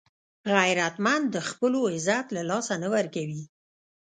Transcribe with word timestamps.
غیرتمند 0.55 1.25
د 1.35 1.37
خپلو 1.49 1.79
عزت 1.93 2.25
له 2.35 2.41
لاسه 2.49 2.73
نه 2.83 2.87
ورکوي 2.95 3.43